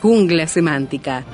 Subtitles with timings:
[0.00, 1.24] Jungla semántica.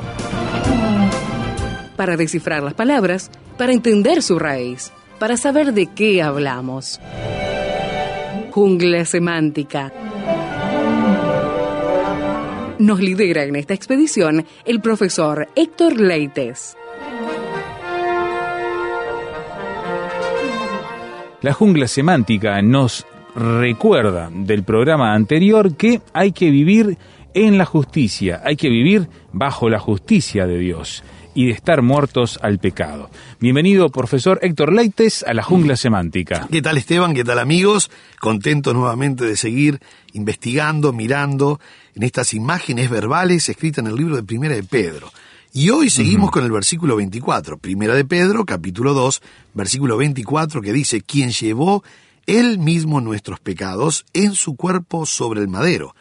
[1.94, 7.00] Para descifrar las palabras, para entender su raíz, para saber de qué hablamos.
[8.50, 9.92] Jungla semántica.
[12.80, 16.76] Nos lidera en esta expedición el profesor Héctor Leites.
[21.40, 23.06] La jungla semántica nos
[23.36, 26.98] recuerda del programa anterior que hay que vivir
[27.36, 32.38] en la justicia, hay que vivir bajo la justicia de Dios y de estar muertos
[32.40, 33.10] al pecado.
[33.38, 36.48] Bienvenido, profesor Héctor Leites, a la jungla semántica.
[36.50, 37.12] ¿Qué tal Esteban?
[37.12, 37.90] ¿Qué tal amigos?
[38.22, 39.80] Contentos nuevamente de seguir
[40.14, 41.60] investigando, mirando
[41.94, 45.12] en estas imágenes verbales escritas en el libro de Primera de Pedro.
[45.52, 49.20] Y hoy seguimos con el versículo 24, Primera de Pedro, capítulo 2,
[49.52, 51.84] versículo 24, que dice, quien llevó
[52.26, 55.94] él mismo nuestros pecados en su cuerpo sobre el madero,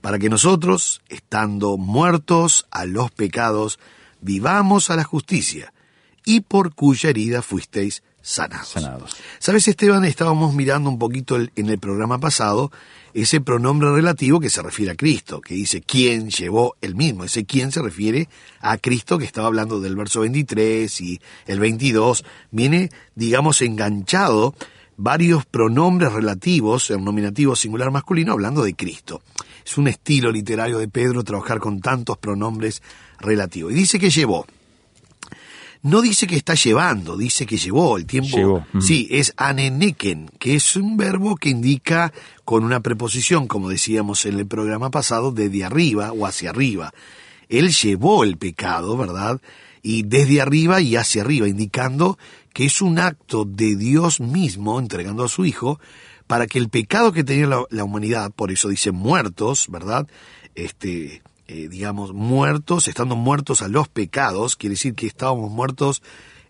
[0.00, 3.78] para que nosotros, estando muertos a los pecados,
[4.20, 5.72] vivamos a la justicia,
[6.24, 8.68] y por cuya herida fuisteis sanados.
[8.70, 9.16] Sanados.
[9.38, 12.72] Sabes, Esteban, estábamos mirando un poquito el- en el programa pasado
[13.14, 17.22] ese pronombre relativo que se refiere a Cristo, que dice quién llevó el mismo.
[17.24, 18.28] Ese quién se refiere
[18.60, 22.24] a Cristo que estaba hablando del verso 23 y el 22.
[22.50, 24.54] Viene, digamos, enganchado
[24.96, 29.22] varios pronombres relativos, en nominativo singular masculino, hablando de Cristo.
[29.64, 32.82] Es un estilo literario de Pedro trabajar con tantos pronombres
[33.18, 33.72] relativos.
[33.72, 34.46] Y dice que llevó.
[35.82, 38.36] No dice que está llevando, dice que llevó el tiempo.
[38.36, 38.80] Llevó, mm.
[38.80, 42.12] Sí, es aneneken, que es un verbo que indica
[42.44, 46.92] con una preposición, como decíamos en el programa pasado, desde arriba o hacia arriba.
[47.48, 49.40] Él llevó el pecado, ¿verdad?
[49.82, 52.18] Y desde arriba y hacia arriba, indicando
[52.56, 55.78] que es un acto de Dios mismo entregando a su Hijo
[56.26, 60.06] para que el pecado que tenía la, la humanidad, por eso dice muertos, ¿verdad?
[60.54, 66.02] Este, eh, digamos, muertos, estando muertos a los pecados, quiere decir que estábamos muertos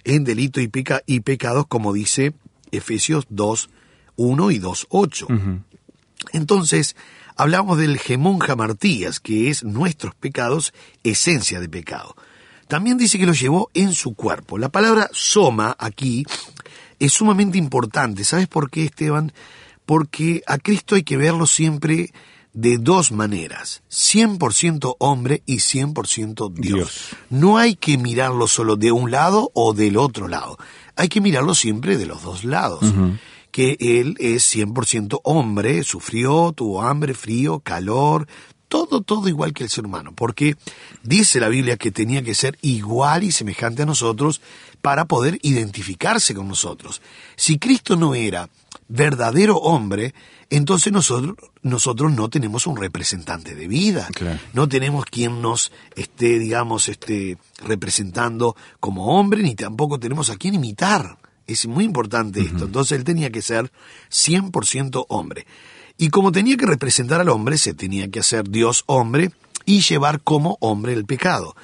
[0.04, 2.34] en delito y, peca- y pecados, como dice
[2.70, 3.68] Efesios 2,
[4.14, 5.26] 1 y 2, 8.
[6.32, 6.94] Entonces,
[7.36, 10.72] hablamos del gemón jamartías, que es nuestros pecados,
[11.02, 12.14] esencia de pecado.
[12.68, 14.58] También dice que lo llevó en su cuerpo.
[14.58, 16.24] La palabra soma aquí
[16.98, 18.24] es sumamente importante.
[18.24, 19.32] ¿Sabes por qué, Esteban?
[19.84, 22.10] Porque a Cristo hay que verlo siempre
[22.56, 26.74] de dos maneras, 100% hombre y 100% Dios.
[26.74, 27.08] Dios.
[27.28, 30.58] No hay que mirarlo solo de un lado o del otro lado,
[30.96, 32.80] hay que mirarlo siempre de los dos lados.
[33.50, 38.26] Que Él es 100% hombre, sufrió, tuvo hambre, frío, calor,
[38.68, 40.56] todo, todo igual que el ser humano, porque
[41.02, 44.40] dice la Biblia que tenía que ser igual y semejante a nosotros
[44.82, 47.00] para poder identificarse con nosotros.
[47.36, 48.48] Si Cristo no era
[48.88, 50.14] verdadero hombre,
[50.50, 54.08] entonces nosotros, nosotros no tenemos un representante de vida.
[54.14, 54.38] Claro.
[54.52, 60.54] No tenemos quien nos esté, digamos, esté representando como hombre, ni tampoco tenemos a quien
[60.54, 61.18] imitar.
[61.46, 62.64] Es muy importante esto.
[62.64, 63.70] Entonces él tenía que ser
[64.10, 65.46] 100% hombre.
[65.98, 69.30] Y como tenía que representar al hombre, se tenía que hacer Dios hombre
[69.64, 71.54] y llevar como hombre el pecado.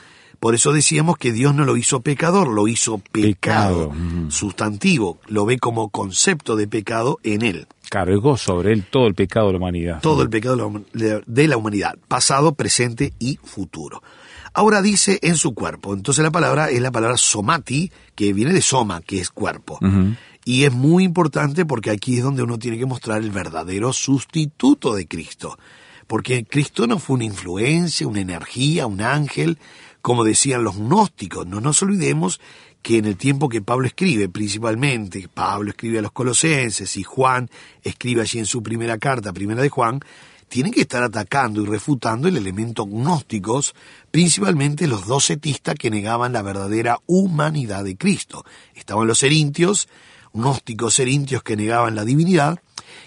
[0.41, 3.93] Por eso decíamos que Dios no lo hizo pecador, lo hizo pecado,
[4.29, 7.69] sustantivo, lo ve como concepto de pecado en él.
[7.89, 10.01] Cargó sobre él todo el pecado de la humanidad.
[10.01, 14.03] Todo el pecado de la humanidad, pasado, presente y futuro.
[14.53, 15.95] Ahora dice en su cuerpo.
[15.95, 19.79] Entonces la palabra es la palabra somati, que viene de soma, que es cuerpo.
[20.45, 24.95] Y es muy importante porque aquí es donde uno tiene que mostrar el verdadero sustituto
[24.95, 25.59] de Cristo.
[26.07, 29.59] Porque Cristo no fue una influencia, una energía, un ángel,
[30.01, 31.47] como decían los gnósticos.
[31.47, 32.41] No nos olvidemos
[32.83, 37.49] que en el tiempo que Pablo escribe, principalmente, Pablo escribe a los colosenses y Juan
[37.83, 40.01] escribe allí en su primera carta, primera de Juan,
[40.49, 43.75] tienen que estar atacando y refutando el elemento gnósticos,
[44.11, 48.45] principalmente los docetistas que negaban la verdadera humanidad de Cristo.
[48.75, 49.89] Estaban los erintios,
[50.33, 52.61] gnósticos erintios que negaban la divinidad,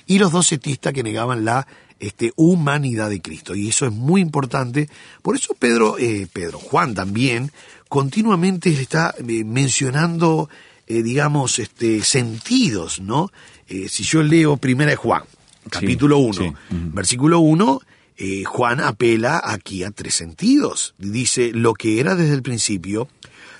[0.05, 1.67] y los docetistas que negaban la
[1.99, 3.55] este, humanidad de Cristo.
[3.55, 4.89] Y eso es muy importante.
[5.21, 7.51] Por eso Pedro, eh, Pedro, Juan también,
[7.87, 10.49] continuamente le está eh, mencionando,
[10.87, 13.31] eh, digamos, este, sentidos, ¿no?
[13.67, 15.23] Si yo leo primera de Juan,
[15.71, 16.55] capítulo 1, sí, ujú.
[16.69, 17.81] versículo 1,
[18.17, 20.93] eh, Juan apela aquí a tres sentidos.
[20.97, 23.09] Dice lo que era desde el principio,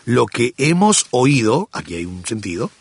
[0.05, 2.71] lo que hemos oído, aquí hay un sentido,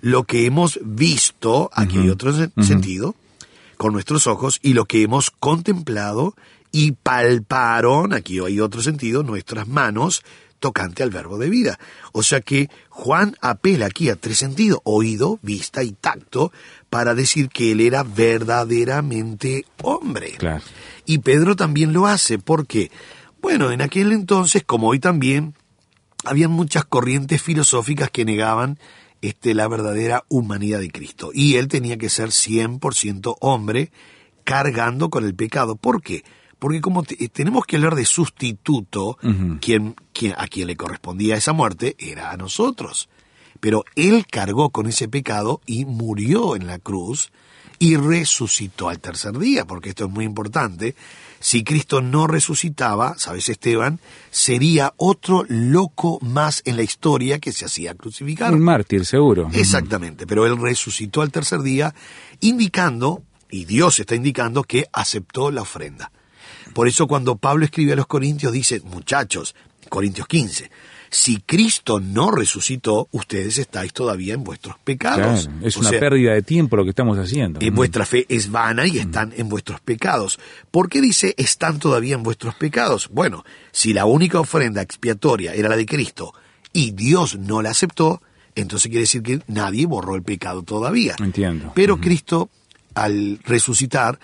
[0.00, 3.14] lo que hemos visto, aquí hay otro se- sentido,
[3.76, 6.34] con nuestros ojos, y lo que hemos contemplado
[6.72, 10.22] y palparon, aquí hay otro sentido, nuestras manos
[10.58, 11.78] tocante al verbo de vida.
[12.12, 16.50] O sea que Juan apela aquí a tres sentidos, oído, vista y tacto,
[16.88, 20.32] para decir que él era verdaderamente hombre.
[20.38, 20.62] Claro.
[21.04, 22.90] Y Pedro también lo hace, porque,
[23.42, 25.54] bueno, en aquel entonces, como hoy también,
[26.24, 28.78] había muchas corrientes filosóficas que negaban
[29.28, 31.30] este, la verdadera humanidad de Cristo.
[31.34, 33.90] Y él tenía que ser 100% hombre,
[34.44, 35.76] cargando con el pecado.
[35.76, 36.24] ¿Por qué?
[36.58, 39.18] Porque como te- tenemos que hablar de sustituto,
[39.60, 43.08] quien, quien, a quien le correspondía esa muerte era a nosotros.
[43.60, 47.30] Pero él cargó con ese pecado y murió en la cruz
[47.78, 50.94] y resucitó al tercer día, porque esto es muy importante.
[51.40, 54.00] Si Cristo no resucitaba, sabes Esteban,
[54.30, 58.52] sería otro loco más en la historia que se hacía crucificar.
[58.52, 59.50] Un mártir, seguro.
[59.52, 61.94] Exactamente, pero él resucitó al tercer día,
[62.40, 66.10] indicando, y Dios está indicando, que aceptó la ofrenda.
[66.72, 69.54] Por eso cuando Pablo escribe a los Corintios dice, muchachos,
[69.88, 70.70] Corintios 15,
[71.10, 75.46] si Cristo no resucitó, ustedes estáis todavía en vuestros pecados.
[75.46, 77.60] Claro, es O una sea, pérdida de tiempo lo que estamos haciendo.
[77.60, 80.38] eh, vuestra fe es vana y están en vuestros pecados.
[80.70, 83.08] ¿Por qué dice están todavía en vuestros pecados?
[83.12, 86.32] Bueno, si la única ofrenda expiatoria era la de Cristo
[86.72, 88.20] y Dios no la aceptó,
[88.54, 91.14] entonces quiere decir que nadie borró el pecado todavía.
[91.18, 91.72] Entiendo.
[91.74, 92.48] Pero Cristo,
[92.94, 94.18] al resucitar,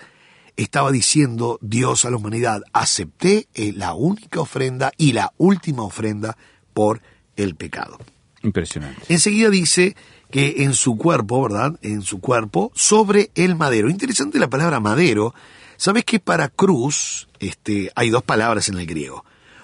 [0.57, 6.37] estaba diciendo Dios a la humanidad, acepté eh, la única ofrenda y la última ofrenda
[6.73, 7.01] por
[7.35, 7.97] el pecado.
[8.41, 9.01] Impresionante.
[9.09, 9.95] Enseguida dice
[10.29, 11.77] que en su cuerpo, ¿verdad?
[11.81, 13.89] En su cuerpo, sobre el madero.
[13.89, 15.33] Interesante la palabra madero.
[15.77, 19.23] ¿Sabes que para cruz este, hay dos palabras en el griego?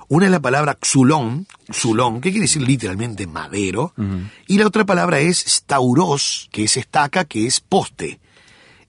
[0.09, 3.93] Una es la palabra xulón, xulón, que quiere decir literalmente madero,
[4.47, 8.19] y la otra palabra es stauros, que es estaca, que es poste.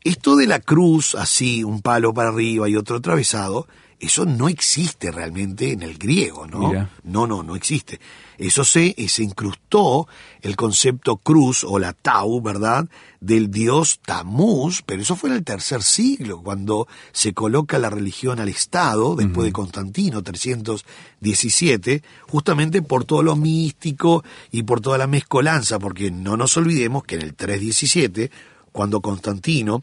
[0.02, 3.68] Esto de la cruz, así, un palo para arriba y otro atravesado,
[4.00, 6.68] eso no existe realmente en el griego, ¿no?
[6.68, 6.90] Mira.
[7.04, 8.00] No, no, no existe.
[8.38, 10.08] Eso se, eh, se incrustó
[10.40, 12.88] el concepto cruz o la tau, ¿verdad?
[13.20, 18.40] Del dios Tamuz, pero eso fue en el tercer siglo, cuando se coloca la religión
[18.40, 25.06] al Estado, después de Constantino, 317, justamente por todo lo místico y por toda la
[25.06, 28.30] mezcolanza, porque no nos olvidemos que en el 317,
[28.72, 29.82] cuando Constantino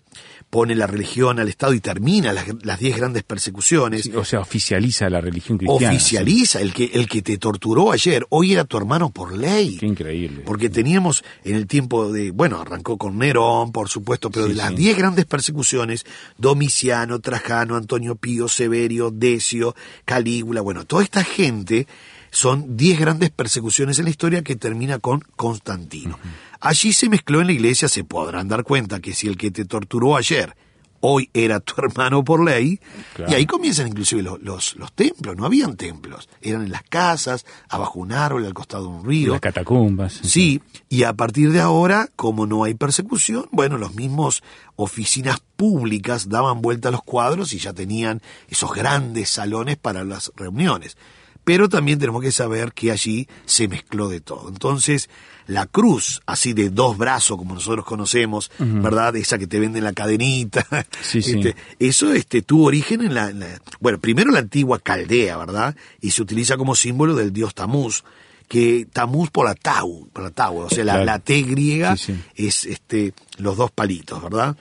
[0.49, 4.39] pone la religión al Estado y termina las, las diez grandes persecuciones, Sí, O sea,
[4.39, 5.95] oficializa la religión cristiana.
[5.95, 9.77] oficializa el que, el que te torturó ayer, hoy era tu hermano por ley.
[9.77, 10.43] Qué increíble.
[10.45, 14.57] Porque teníamos en el tiempo de, bueno, arrancó con Nerón, por supuesto, pero Sí, de
[14.57, 16.05] las diez grandes persecuciones,
[16.37, 19.75] Domiciano, Trajano, Antonio Pío, Severio, Decio,
[20.05, 21.87] Calígula, bueno, toda esta gente
[22.31, 26.19] son diez grandes persecuciones en la historia que termina con Constantino.
[26.59, 29.65] Allí se mezcló en la iglesia, se podrán dar cuenta que si el que te
[29.65, 30.55] torturó ayer
[30.99, 32.79] hoy era tu hermano por ley,
[33.13, 33.31] Claro.
[33.31, 37.45] y ahí comienzan inclusive los, los, los templos, no habían templos, eran en las casas,
[37.69, 39.31] abajo un árbol, al costado de un río.
[39.33, 40.13] Las catacumbas.
[40.23, 40.59] Sí,
[40.89, 44.41] y a partir de ahora, como no hay persecución, bueno, los mismos
[44.75, 50.31] oficinas públicas daban vuelta a los cuadros y ya tenían esos grandes salones para las
[50.35, 50.97] reuniones.
[51.43, 54.49] Pero también tenemos que saber que allí se mezcló de todo.
[54.49, 55.09] Entonces,
[55.47, 59.15] la cruz, así de dos brazos, como nosotros conocemos, ¿verdad?
[59.15, 60.65] Esa que te venden la cadenita.
[61.01, 61.37] Sí, sí.
[61.39, 65.75] Este, eso este, tuvo origen en la, en la- bueno, primero la antigua Caldea, ¿verdad?
[66.01, 68.03] Y se utiliza como símbolo del dios Tamuz,
[68.49, 71.05] que Tamuz por la Tau, por la Tau, o sea, la, Claro.
[71.05, 72.15] la T griega sí.
[72.35, 74.57] es este, los dos palitos, ¿verdad?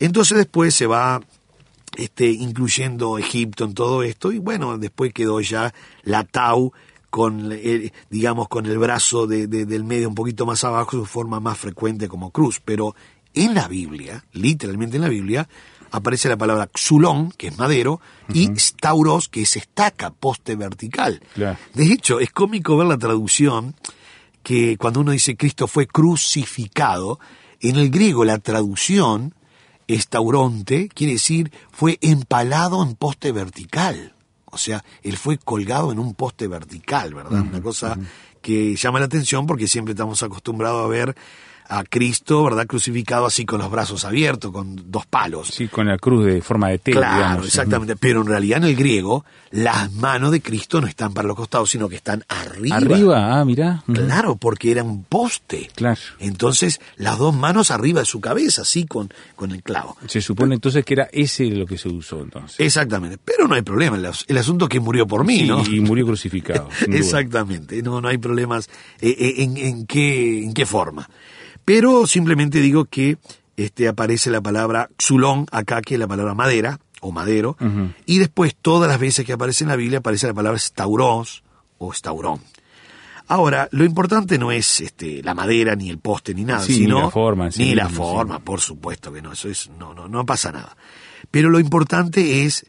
[0.00, 1.20] Entonces después se va
[1.96, 5.74] este, incluyendo Egipto en todo esto, y bueno, después quedó ya
[6.04, 6.72] la Tau
[7.12, 11.04] con, el, digamos, con el brazo de- de- del medio un poquito más abajo, su
[11.04, 12.96] forma más frecuente como cruz, pero
[13.34, 15.46] en la Biblia, literalmente en la Biblia,
[15.90, 18.00] aparece la palabra xulón, que es madero,
[18.32, 21.20] y stauros, que es estaca, poste vertical.
[21.34, 21.58] Claro.
[21.74, 23.74] De hecho, es cómico ver la traducción
[24.42, 27.20] que cuando uno dice Cristo fue crucificado,
[27.60, 29.34] en el griego la traducción,
[29.86, 34.14] estauronte, quiere decir fue empalado en poste vertical.
[34.52, 37.40] O sea, él fue colgado en un poste vertical, ¿verdad?
[37.40, 37.98] Una cosa
[38.42, 41.16] que llama la atención porque siempre estamos acostumbrados a ver
[41.68, 42.66] a Cristo, ¿verdad?
[42.66, 45.48] Crucificado así con los brazos abiertos, con dos palos.
[45.48, 47.46] Sí, con la cruz de forma de T, Claro, digamos.
[47.46, 47.96] exactamente.
[47.96, 51.70] Pero en realidad en el griego, las manos de Cristo no están para los costados,
[51.70, 52.76] sino que están arriba.
[52.76, 53.82] Arriba, ah, mirá.
[53.92, 55.70] Claro, porque era un poste.
[55.74, 56.00] Claro.
[56.18, 59.96] Entonces, las dos manos arriba de su cabeza, así con, con el clavo.
[60.08, 62.60] Se supone entonces que era ese lo que se usó entonces.
[62.60, 63.18] Exactamente.
[63.24, 63.96] Pero no hay problema.
[63.96, 65.64] El, as- el asunto es que murió por mí, Sí, ¿no?
[65.66, 66.68] Y murió crucificado.
[66.88, 68.68] Exactamente, no, no hay problemas
[69.00, 71.08] eh, eh, en, en qué, en qué forma.
[71.64, 73.18] Pero simplemente digo que
[73.56, 77.56] este, aparece la palabra xulón acá, que es la palabra madera o madero,
[78.06, 81.42] y después todas las veces que aparece en la Biblia aparece la palabra stauros
[81.78, 82.40] o staurón.
[83.28, 86.78] Ahora, lo importante no es este, la madera, ni el poste, ni nada, Sí, ni
[86.80, 90.06] sino la forma sí ni la forma, por supuesto que no, eso es, no, no,
[90.06, 90.76] no pasa nada.
[91.30, 92.66] Pero lo importante es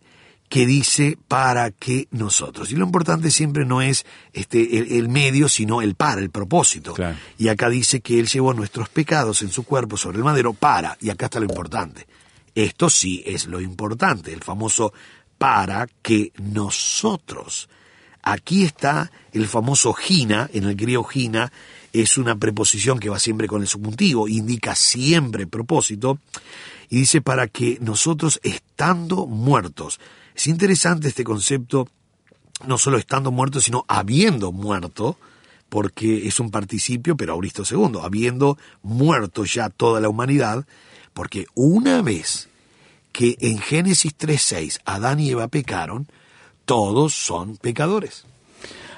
[0.54, 2.72] que dice para que nosotros.
[2.72, 6.94] Y lo importante siempre no es este, el, el medio, sino el para, el propósito.
[6.94, 7.18] Claro.
[7.40, 10.96] Y acá dice que Él llevó nuestros pecados en su cuerpo sobre el madero para,
[11.02, 12.06] y acá está lo importante.
[12.54, 14.94] Esto sí es lo importante, el famoso
[15.40, 17.68] para que nosotros.
[18.22, 21.52] Aquí está el famoso gina, en el griego gina,
[21.94, 26.20] es una preposición que va siempre con el subjuntivo, indica siempre propósito,
[26.92, 30.00] y dice para que nosotros estando muertos.
[30.36, 31.88] Es interesante este concepto,
[32.66, 35.18] no solo estando muertos, sino habiendo muerto,
[35.70, 40.66] porque es un participio, pero auristo segundo, habiendo muerto ya toda la humanidad,
[41.14, 42.48] porque una vez
[43.12, 46.08] que en Génesis 3.6 Adán y Eva pecaron,
[46.66, 48.26] todos son pecadores.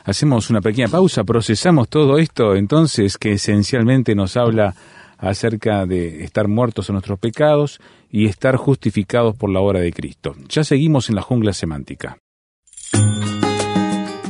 [0.06, 4.76] Hacemos una pequeña pausa, procesamos todo esto entonces que esencialmente nos habla
[5.18, 7.80] acerca de estar muertos a nuestros pecados
[8.10, 10.36] y estar justificados por la obra de Cristo.
[10.50, 12.18] Ya seguimos en la jungla semántica.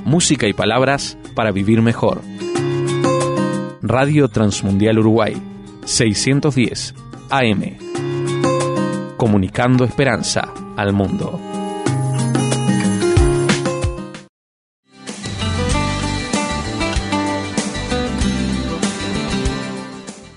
[0.06, 2.22] Música y palabras para vivir mejor.
[3.82, 5.36] Radio Transmundial Uruguay,
[5.86, 6.96] 610
[7.30, 7.78] AM.
[9.18, 11.55] Comunicando esperanza al mundo.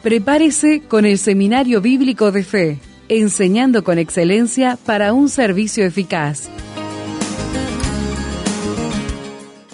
[0.08, 2.78] Prepárese con el Seminario Bíblico de Fe,
[3.10, 6.48] enseñando con excelencia para un servicio eficaz.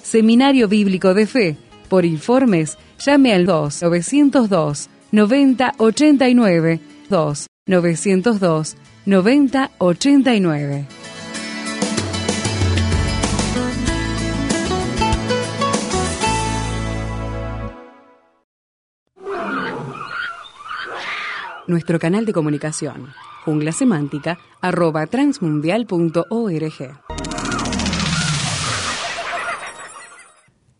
[0.03, 1.57] Seminario Bíblico de Fe.
[1.89, 4.89] Por informes, llame al 2 902
[9.07, 11.04] 90 89
[21.67, 23.09] Nuestro canal de comunicación,
[25.11, 27.01] transmundial.org.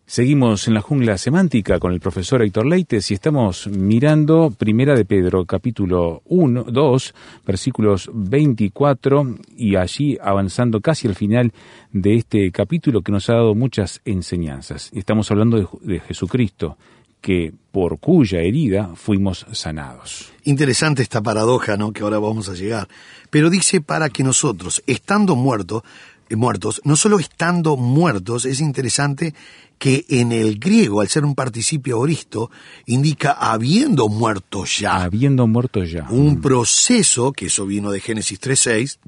[0.05, 5.05] Seguimos en la jungla semántica con el profesor Héctor Leites y estamos mirando Primera de
[5.05, 7.15] Pedro, capítulo 1, 2,
[7.47, 11.51] versículos 24 y allí avanzando casi al final
[11.91, 14.91] de este capítulo que nos ha dado muchas enseñanzas.
[14.93, 16.77] Estamos hablando de Jesucristo,
[17.25, 20.31] que por cuya herida fuimos sanados.
[20.43, 21.91] Interesante esta paradoja, ¿no?
[21.91, 22.87] Que ahora vamos a llegar.
[23.31, 25.81] Pero dice para que nosotros, estando muertos,
[26.29, 29.33] eh, muertos, no solo estando muertos, es interesante
[29.79, 32.51] que en el griego, al ser un participio auristo,
[32.85, 35.01] indica habiendo muerto ya.
[35.01, 36.05] Habiendo muerto ya.
[36.11, 38.99] Un proceso, que eso vino de Génesis 3.6,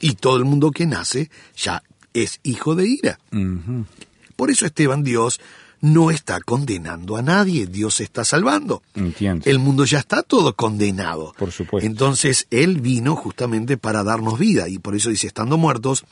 [0.00, 1.84] y todo el mundo que nace ya
[2.14, 3.20] es hijo de ira.
[4.34, 5.40] Por eso Esteban, Dios
[5.80, 8.82] no está condenando a nadie, Dios está salvando.
[8.94, 9.48] Entiendo.
[9.48, 11.34] El mundo ya está todo condenado.
[11.38, 11.86] Por supuesto.
[11.86, 16.04] Entonces Él vino justamente para darnos vida y por eso dice, estando muertos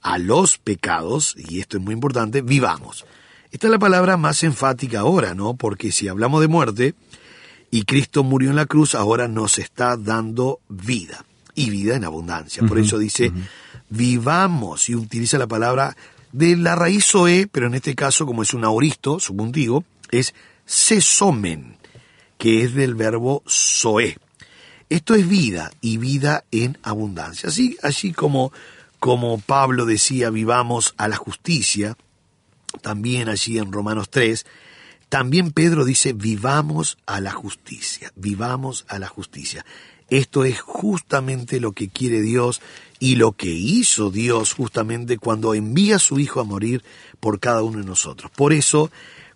[0.00, 3.04] a los pecados, y esto es muy importante, vivamos.
[3.50, 5.54] Esta es la palabra más enfática ahora, ¿no?
[5.54, 6.94] Porque si hablamos de muerte
[7.70, 12.62] y Cristo murió en la cruz, ahora nos está dando vida y vida en abundancia.
[12.66, 13.32] Por eso dice,
[13.88, 15.96] vivamos y utiliza la palabra
[16.32, 20.34] de la raíz zoe, pero en este caso, como es un auristo subjuntivo, es
[20.66, 21.76] sesomen,
[22.36, 24.16] que es del verbo zoe.
[24.90, 27.48] Esto es vida y vida en abundancia.
[27.48, 28.52] Así, así como,
[28.98, 31.96] como Pablo decía, vivamos a la justicia,
[32.80, 34.46] también allí en Romanos 3,
[35.08, 39.64] también Pedro dice, vivamos a la justicia, vivamos a la justicia.
[40.10, 42.60] Esto es justamente lo que quiere Dios
[42.98, 46.82] y lo que hizo Dios justamente cuando envía a su Hijo a morir
[47.20, 48.30] por cada uno de nosotros.
[48.34, 48.90] Por eso,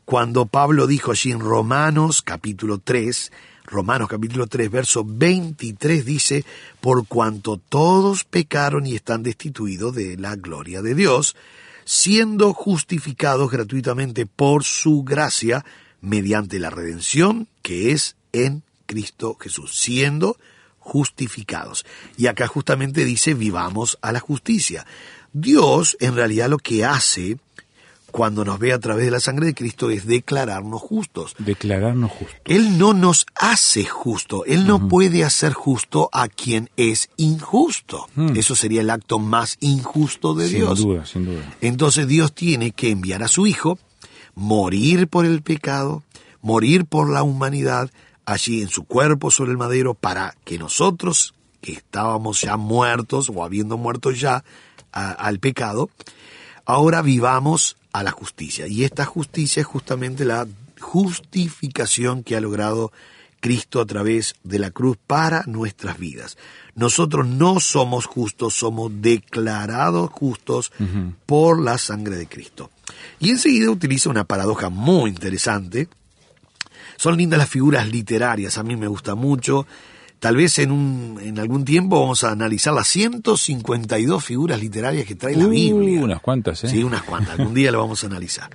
[0.05, 3.33] cuando Pablo dijo allí en Romanos capítulo 3,
[3.65, 6.45] Romanos capítulo 3, verso 23 dice,
[6.81, 11.37] por cuanto todos pecaron y están destituidos de la gloria de Dios,
[11.85, 15.65] siendo justificados gratuitamente por su gracia
[16.01, 20.52] mediante la redención que es en Cristo Jesús, siendo justificados.
[22.17, 24.87] Y acá justamente dice vivamos a la justicia.
[25.33, 27.39] Dios en realidad lo que hace
[28.13, 31.35] cuando nos ve a través de la sangre de Cristo es declararnos justos.
[31.39, 32.37] Declararnos justos.
[32.45, 38.07] Él no nos hace justo, Él no puede hacer justo a quien es injusto.
[38.37, 40.79] Eso sería el acto más injusto de sin Dios.
[40.81, 41.57] duda, sin duda.
[41.61, 43.79] Entonces Dios tiene que enviar a su Hijo,
[44.35, 46.03] morir por el pecado,
[46.43, 47.91] morir por la humanidad,
[48.25, 53.45] allí en su cuerpo sobre el madero, para que nosotros, que estábamos ya muertos o
[53.45, 54.45] habiendo muerto ya
[54.93, 55.91] a- al pecado,
[56.65, 58.67] ahora vivamos a la justicia.
[58.67, 60.47] Y esta justicia es justamente la
[60.81, 62.93] justificación que ha logrado
[63.41, 66.39] Cristo a través de la cruz para nuestras vidas.
[66.75, 70.73] Nosotros no somos justos, somos declarados justos
[71.27, 72.71] por la sangre de Cristo.
[73.19, 75.89] Y enseguida utiliza una paradoja muy interesante.
[76.97, 79.67] Son lindas las figuras literarias, a mí me gusta mucho.
[80.19, 85.15] Tal vez en, un, en algún tiempo vamos a analizar las 152 figuras literarias que
[85.17, 86.01] trae la Uh, Biblia.
[86.01, 86.69] unas cuantas, ¿eh?
[86.69, 87.39] Sí, unas cuantas.
[87.39, 88.51] Algún día lo vamos a analizar.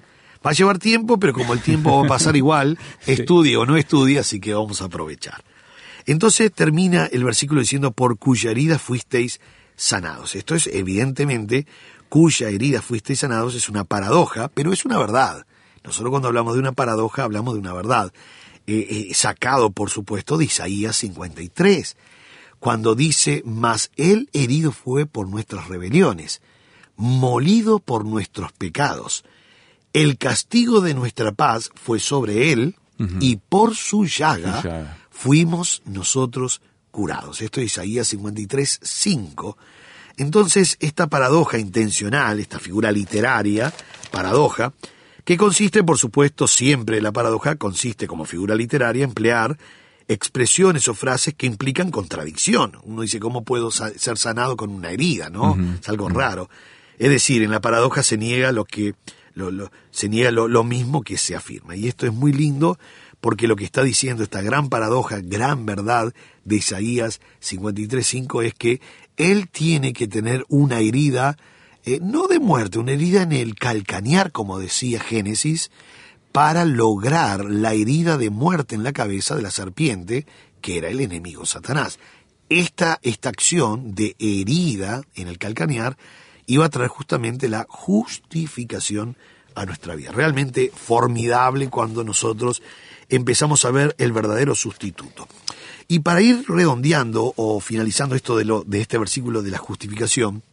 [0.46, 3.76] Va a llevar tiempo, pero como el tiempo va a pasar igual, estudie o no
[3.76, 5.44] estudie, así que vamos a aprovechar.
[6.06, 9.42] Entonces termina el versículo diciendo, por cuya herida fuisteis
[9.76, 10.36] sanados.
[10.36, 11.68] Esto es evidentemente,
[12.08, 15.46] cuya herida fuisteis sanados es una paradoja, pero es una verdad.
[15.88, 18.14] Nosotros cuando hablamos de una paradoja hablamos de una verdad.
[18.68, 21.96] Eh, eh, sacado, por supuesto, de Isaías 53,
[22.60, 26.42] cuando dice, mas él herido fue por nuestras rebeliones,
[26.98, 29.24] molido por nuestros pecados.
[29.94, 32.76] El castigo de nuestra paz fue sobre él,
[33.22, 34.98] y por su llaga, Su llaga.
[35.12, 37.42] fuimos nosotros curados.
[37.42, 39.58] Esto es Isaías 53, 5.
[40.18, 43.72] Entonces, esta paradoja intencional, esta figura literaria,
[44.12, 44.74] paradoja,
[45.28, 49.58] que consiste, por supuesto, siempre la paradoja consiste como figura literaria emplear
[50.08, 52.78] expresiones o frases que implican contradicción.
[52.84, 55.30] Uno dice, ¿cómo puedo ser sanado con una herida?
[55.30, 55.58] ¿No?
[55.82, 56.50] Es algo raro.
[56.98, 58.96] Es decir, en la paradoja se niega lo que
[59.34, 61.76] lo, lo- se niega lo, lo mismo que se afirma.
[61.76, 62.80] Y esto es muy lindo
[63.20, 66.14] porque lo que está diciendo esta gran paradoja, gran verdad
[66.46, 68.80] de Isaías 53.5 es que
[69.18, 71.38] él tiene que tener una herida,
[71.88, 75.72] eh, no de muerte, una herida en el calcanear, como decía Génesis,
[76.34, 80.26] para lograr la herida de muerte en la cabeza de la serpiente,
[80.60, 81.98] que era el enemigo Satanás.
[82.50, 85.98] Esta, esta acción de herida en el calcanear
[86.46, 89.16] iba a traer justamente la justificación
[89.56, 90.12] a nuestra vida.
[90.12, 92.62] Realmente formidable cuando nosotros
[93.08, 95.26] empezamos a ver el verdadero sustituto.
[95.88, 100.44] Y para ir redondeando o finalizando esto de, lo, de este versículo de la justificación,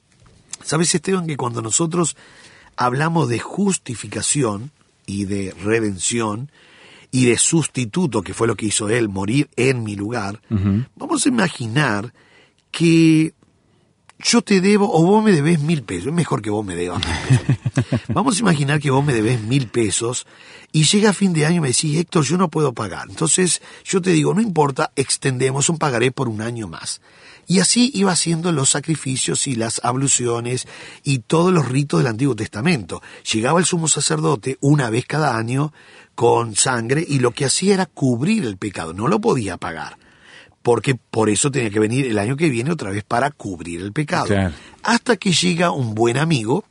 [0.64, 2.16] ¿sabes Esteban que cuando nosotros
[2.77, 4.70] hablamos de justificación
[5.07, 6.50] y de redención
[7.11, 10.40] y de sustituto, que fue lo que hizo él, morir en mi lugar,
[10.96, 12.12] vamos a imaginar
[12.72, 13.35] que
[14.18, 17.03] yo te debo o vos me debes mil pesos, es mejor que vos me debas
[17.05, 18.00] mil pesos.
[18.09, 20.27] Vamos a imaginar que vos me debes mil pesos
[20.72, 23.09] y llega fin de año y me decís, Héctor, yo no puedo pagar.
[23.09, 27.00] Entonces yo te digo, no importa, extendemos un pagaré por un año más.
[27.46, 30.66] Y así iba haciendo los sacrificios y las abluciones
[31.03, 33.03] y todos los ritos del Antiguo Testamento.
[33.31, 35.72] Llegaba el sumo sacerdote una vez cada año
[36.14, 39.98] con sangre y lo que hacía era cubrir el pecado, no lo podía pagar
[40.64, 43.92] porque por eso tenía que venir el año que viene otra vez para cubrir el
[43.92, 44.24] pecado.
[44.29, 44.55] Claro.
[44.83, 46.64] Hasta que llega un buen amigo,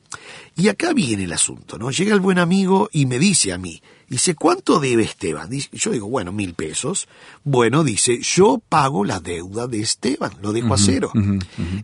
[0.56, 1.92] y acá viene el asunto, ¿no?
[1.92, 5.48] Llega el buen amigo y me dice a mí, dice, ¿cuánto debe Esteban?
[5.48, 7.08] Dice- yo digo, bueno, mil pesos.
[7.44, 11.12] Bueno, dice, yo pago la deuda de Esteban, lo dejo a cero.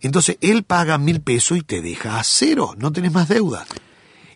[0.02, 3.68] Entonces, él paga mil pesos y te deja a cero, no tenés más deuda.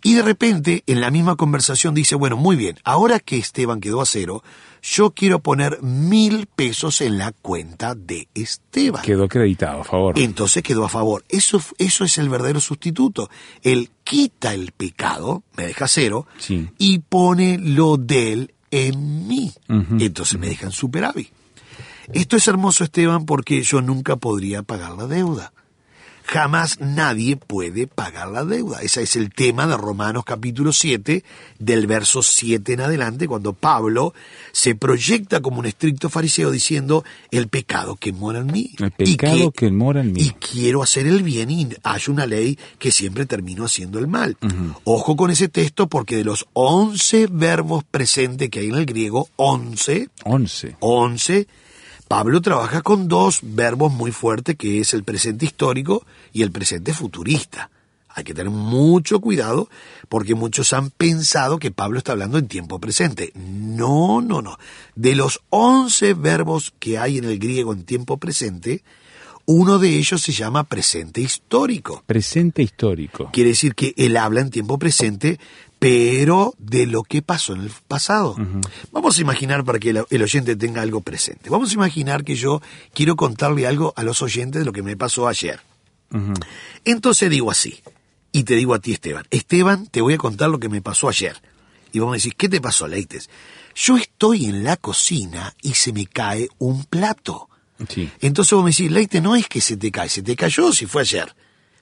[0.04, 4.02] Y de repente, en la misma conversación dice, bueno, muy bien, ahora que Esteban quedó
[4.02, 4.44] a cero,
[4.82, 9.02] yo quiero poner mil pesos en la cuenta de Esteban.
[9.02, 10.20] Quedó acreditado, a favor.
[10.20, 11.24] Entonces quedó a favor.
[11.30, 13.30] Eso, eso es el verdadero sustituto.
[13.62, 16.68] Él quita el pecado, me deja cero, Sí.
[16.78, 19.54] y pone lo de él en mí.
[19.70, 21.30] Entonces me dejan superávit.
[22.12, 25.54] Esto es hermoso, Esteban, porque yo nunca podría pagar la deuda.
[26.34, 28.82] Jamás nadie puede pagar la deuda.
[28.82, 31.24] Ese es el tema de Romanos capítulo 7,
[31.60, 34.16] del verso 7 en adelante, cuando Pablo
[34.52, 38.72] se proyecta como un estricto fariseo diciendo el pecado que mora en mí.
[38.80, 40.22] El pecado que mora en mí.
[40.22, 44.36] Y quiero hacer el bien y hay una ley que siempre termino haciendo el mal.
[44.86, 49.30] Ojo con ese texto porque de los 11 verbos presentes que hay en el griego,
[49.36, 50.76] 11, Once.
[50.80, 51.48] 11,
[52.08, 56.94] Pablo trabaja con dos verbos muy fuertes que es el presente histórico y el presente
[56.94, 57.70] futurista.
[58.16, 59.70] Hay que tener mucho cuidado
[60.08, 63.32] porque muchos han pensado que Pablo está hablando en tiempo presente.
[63.36, 64.58] No, no, no.
[64.96, 68.84] De los once verbos que hay en el griego en tiempo presente,
[69.46, 72.04] uno de ellos se llama presente histórico.
[72.06, 73.30] Presente histórico.
[73.34, 75.40] Quiere decir que él habla en tiempo presente,
[75.84, 78.38] pero de lo que pasó en el pasado.
[78.94, 81.50] Vamos a imaginar para que el, el oyente tenga algo presente.
[81.50, 82.62] Vamos a imaginar que yo
[82.94, 85.60] quiero contarle algo a los oyentes de lo que me pasó ayer.
[86.86, 87.82] Entonces digo así,
[88.32, 91.10] y te digo a ti, Esteban, Esteban, te voy a contar lo que me pasó
[91.10, 91.36] ayer.
[91.92, 93.30] Y vamos a decir, ¿qué te pasó, Leites?
[93.76, 97.50] Yo estoy en la cocina y se me cae un plato.
[97.90, 98.10] Sí.
[98.22, 100.86] Entonces vos me decís, Leite, no es que se te cae, se te cayó si
[100.86, 101.36] fue ayer.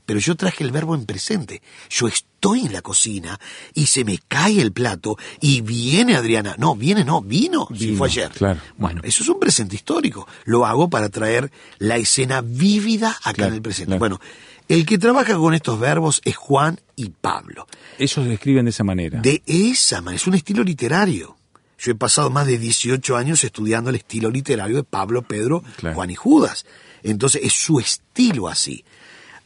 [0.06, 1.62] Pero yo traje el verbo en presente.
[1.90, 3.40] Yo estoy en la cocina
[3.74, 6.56] y se me cae el plato y viene Adriana.
[6.58, 8.30] No, viene no, vino, si fue ayer.
[8.32, 8.60] claro.
[8.78, 10.28] Bueno, eso es un presente histórico.
[10.46, 13.88] Lo hago para traer la escena vívida acá Claro, en el presente.
[13.90, 14.00] claro.
[14.00, 14.20] Bueno,
[14.68, 17.68] el que trabaja con estos verbos es Juan y Pablo.
[18.00, 19.20] Ellos lo escriben de esa manera.
[19.22, 21.38] De esa manera, es un estilo literario.
[21.78, 25.96] Yo he pasado más de 18 años estudiando el estilo literario de Pablo, Pedro, Claro.
[25.96, 26.66] Juan y Judas.
[27.04, 28.86] Entonces es su estilo así.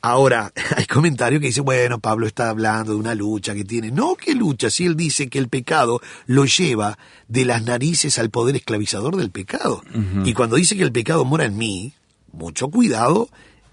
[0.05, 3.89] Ahora, hay comentarios que dicen, bueno, Pablo está hablando de una lucha que tiene.
[3.89, 4.69] No, ¿qué lucha?
[4.69, 9.31] Si él dice que el pecado lo lleva de las narices al poder esclavizador del
[9.31, 9.81] pecado.
[10.23, 11.93] Y cuando dice que el pecado mora en mí,
[12.31, 13.29] mucho cuidado,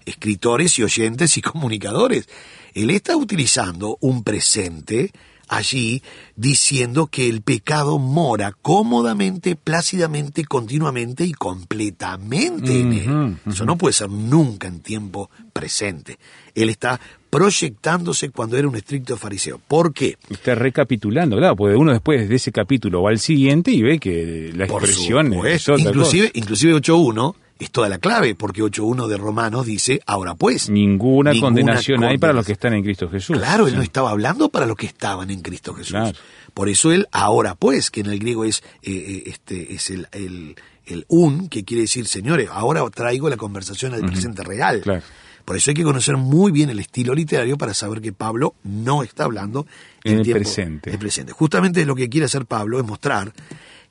[0.07, 2.27] escritores y oyentes y comunicadores.
[2.73, 5.11] Él está utilizando un presente
[5.47, 6.01] allí
[6.35, 13.37] diciendo que el pecado mora cómodamente, plácidamente, continuamente y completamente en él.
[13.51, 16.17] Eso no puede ser nunca en tiempo presente.
[16.55, 19.59] Él está proyectándose cuando era un estricto fariseo.
[19.67, 20.17] ¿Por qué?
[20.29, 24.51] Está recapitulando, claro, porque uno después de ese capítulo va al siguiente y ve que
[24.55, 26.39] la expresión es otra Inclusive, cosa.
[26.39, 30.69] inclusive 8.1 es toda la clave, porque 8.1 de Romanos dice, ahora pues.
[30.69, 33.37] Ninguna, Ninguna condenación hay para los que están en Cristo Jesús.
[33.37, 35.91] Claro, él no estaba hablando para los que estaban en Cristo Jesús.
[35.91, 36.17] Claro.
[36.53, 40.07] Por eso él, ahora pues, que en el griego es, eh, eh, este, es el,
[40.11, 44.81] el, el un, que quiere decir, señores, ahora traigo la conversación al presente real.
[44.81, 45.01] Claro.
[45.45, 49.03] Por eso hay que conocer muy bien el estilo literario para saber que Pablo no
[49.03, 49.67] está hablando
[50.05, 50.89] En el tiempo- presente.
[50.89, 51.33] en el presente.
[51.33, 53.33] Justamente lo que quiere hacer Pablo es mostrar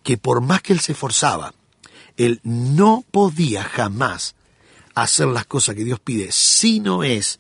[0.03, 1.53] que por más que él se esforzaba,
[2.17, 4.35] él no podía jamás
[4.95, 7.39] hacer las cosas que Dios pide si no es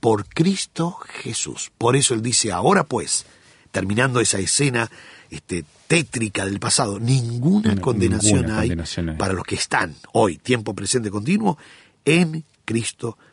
[0.00, 1.70] por Cristo Jesús.
[1.76, 3.26] Por eso él dice, ahora pues,
[3.70, 4.90] terminando esa escena
[5.30, 9.16] este, tétrica del pasado, ninguna, condenación, hay condenación hay.
[9.16, 11.58] para los que están hoy, tiempo presente continuo,
[12.04, 13.29] en Cristo Jesús.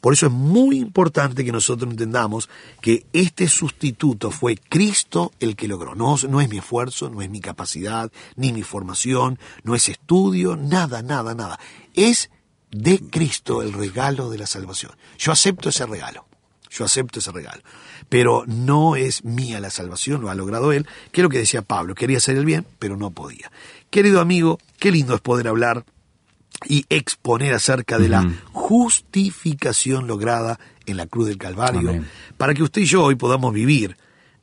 [0.00, 2.48] Por eso es muy importante que nosotros entendamos
[2.80, 5.94] que este sustituto fue Cristo el que logró.
[5.94, 10.56] No, no es mi esfuerzo, no es mi capacidad, ni mi formación, no es estudio,
[10.56, 11.58] nada, nada, nada.
[11.94, 12.30] Es
[12.70, 14.92] de Cristo el regalo de la salvación.
[15.18, 16.26] Yo acepto ese regalo.
[16.70, 17.62] Yo acepto ese regalo.
[18.08, 21.62] Pero no es mía la salvación, lo ha logrado Él, que es lo que decía
[21.62, 21.94] Pablo.
[21.94, 23.50] Quería hacer el bien, pero no podía.
[23.90, 25.84] Querido amigo, qué lindo es poder hablar
[26.66, 32.06] y exponer acerca de la justificación lograda en la cruz del Calvario, Amén.
[32.36, 33.96] para que usted y yo hoy podamos vivir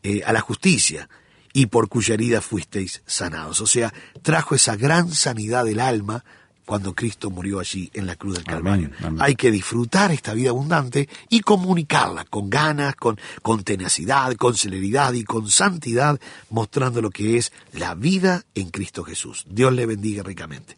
[0.03, 1.09] eh, a la justicia
[1.53, 3.61] y por cuya herida fuisteis sanados.
[3.61, 6.23] O sea, trajo esa gran sanidad del alma
[6.67, 8.87] cuando Cristo murió allí en la cruz del Calvario.
[8.87, 9.21] Amén, amén.
[9.21, 15.13] Hay que disfrutar esta vida abundante y comunicarla con ganas, con, con tenacidad, con celeridad
[15.13, 19.45] y con santidad, mostrando lo que es la vida en Cristo Jesús.
[19.49, 20.77] Dios le bendiga ricamente.